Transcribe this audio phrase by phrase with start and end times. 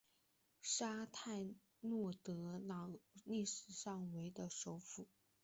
[0.63, 5.05] 沙泰洛德朗历史上为的首府。